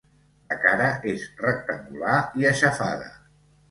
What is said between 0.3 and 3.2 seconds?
La cara és rectangular i aixafada.